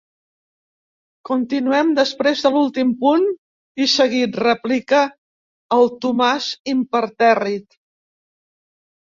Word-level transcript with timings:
Continuem 1.29 1.91
després 1.99 2.41
de 2.45 2.51
l'últim 2.55 2.93
punt 3.03 3.27
i 3.85 3.87
seguit 3.97 4.41
–replica 4.41 5.03
el 5.79 5.87
Tomàs, 6.07 6.49
impertèrrit–. 6.75 7.79